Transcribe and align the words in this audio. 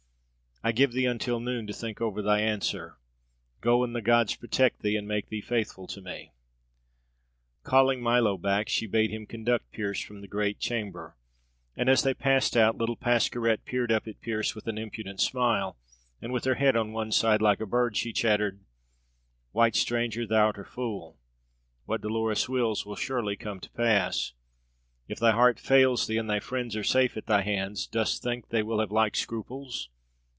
"I 0.63 0.71
give 0.71 0.91
thee 0.91 1.07
until 1.07 1.39
noon 1.39 1.65
to 1.65 1.73
think 1.73 2.01
over 2.01 2.21
thy 2.21 2.39
answer. 2.41 2.99
Go, 3.61 3.83
and 3.83 3.95
the 3.95 3.99
gods 4.01 4.35
protect 4.35 4.81
thee 4.83 4.95
and 4.95 5.07
make 5.07 5.27
thee 5.29 5.41
faithful 5.41 5.87
to 5.87 6.01
me." 6.03 6.33
Calling 7.63 7.99
Milo 7.99 8.37
back, 8.37 8.69
she 8.69 8.85
bade 8.85 9.09
him 9.09 9.25
conduct 9.25 9.71
Pearse 9.71 9.99
from 10.01 10.21
the 10.21 10.27
great 10.27 10.59
chamber, 10.59 11.17
and 11.75 11.89
as 11.89 12.03
they 12.03 12.13
passed 12.13 12.55
out, 12.55 12.77
little 12.77 12.95
Pascherette 12.95 13.65
peered 13.65 13.91
up 13.91 14.07
at 14.07 14.21
Pearse 14.21 14.53
with 14.53 14.67
an 14.67 14.77
impudent 14.77 15.19
smile, 15.19 15.79
and 16.21 16.31
with 16.31 16.43
her 16.43 16.53
head 16.53 16.75
on 16.77 16.91
one 16.93 17.11
side 17.11 17.41
like 17.41 17.59
a 17.59 17.65
bird 17.65 17.97
she 17.97 18.13
chattered: 18.13 18.59
"White 19.53 19.75
stranger, 19.75 20.27
thou'rt 20.27 20.59
a 20.59 20.63
fool! 20.63 21.17
What 21.85 22.01
Dolores 22.01 22.47
wills, 22.47 22.85
will 22.85 22.95
surely 22.95 23.35
come 23.35 23.59
to 23.61 23.69
pass. 23.71 24.33
If 25.07 25.17
thy 25.17 25.31
heart 25.31 25.59
fails 25.59 26.05
thee, 26.05 26.17
and 26.19 26.29
thy 26.29 26.39
friends 26.39 26.75
are 26.75 26.83
safe 26.83 27.17
at 27.17 27.25
thy 27.25 27.41
hands, 27.41 27.87
dost 27.87 28.21
think 28.21 28.49
they 28.49 28.61
will 28.61 28.79
have 28.79 28.91
like 28.91 29.15
scruples? 29.15 29.89